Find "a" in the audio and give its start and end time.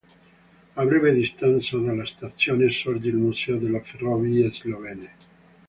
0.77-0.83